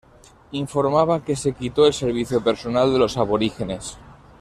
Informaba 0.59 1.23
que 1.23 1.35
se 1.35 1.53
quitó 1.53 1.85
el 1.85 1.93
servicio 1.93 2.43
personal 2.43 2.91
de 2.91 2.97
los 2.97 3.17
aborígenes. 3.17 3.99